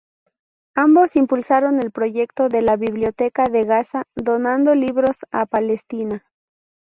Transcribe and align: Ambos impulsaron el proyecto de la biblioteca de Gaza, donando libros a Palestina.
Ambos 0.73 1.15
impulsaron 1.15 1.77
el 1.79 1.91
proyecto 1.91 2.49
de 2.49 2.63
la 2.63 2.75
biblioteca 2.75 3.43
de 3.43 3.65
Gaza, 3.65 4.07
donando 4.15 4.73
libros 4.73 5.19
a 5.29 5.45
Palestina. 5.45 6.25